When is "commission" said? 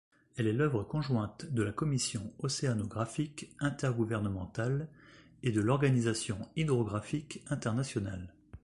1.71-2.33